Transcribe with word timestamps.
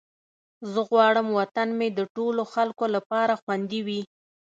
زه 0.71 0.79
غواړم 0.89 1.27
وطن 1.39 1.69
مې 1.79 1.87
د 1.93 1.99
ټولو 2.15 2.43
خلکو 2.53 2.85
لپاره 2.95 3.33
خوندي 3.41 3.81
وي. 3.87 4.01